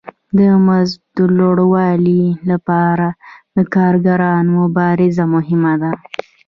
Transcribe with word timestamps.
د 0.37 0.39
مزد 0.67 0.99
د 1.17 1.17
لوړوالي 1.37 2.23
لپاره 2.49 3.07
د 3.55 3.57
کارګرانو 3.75 4.51
مبارزه 4.59 5.23
مهمه 5.35 5.73
ده 5.81 5.91